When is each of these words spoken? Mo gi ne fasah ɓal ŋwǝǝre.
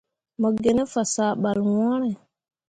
Mo 0.39 0.49
gi 0.61 0.71
ne 0.75 0.83
fasah 0.93 1.33
ɓal 1.41 1.57
ŋwǝǝre. 1.69 2.11